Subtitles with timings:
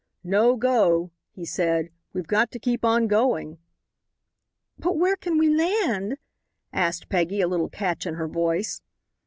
[0.23, 3.59] "No go," he said; "we've got to keep on going."
[4.79, 6.17] "But where can we land?"
[6.73, 8.81] asked Peggy, a little catch in her voice.